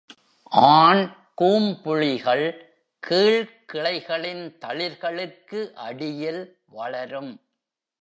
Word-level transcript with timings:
ஆண் 0.51 1.03
கூம்புளிகள் 1.41 2.45
கீழ்க் 3.03 3.59
கிளைகளின் 3.65 4.57
தளிர்களுக்கு 4.65 5.73
அடியில் 5.73 6.57
வளரும். 6.65 7.31